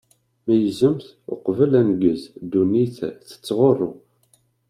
Meyyzemt 0.45 1.05
uqbel 1.33 1.71
aneggez, 1.79 2.21
ddunit 2.41 2.95
tettɣuṛṛu! 3.27 3.89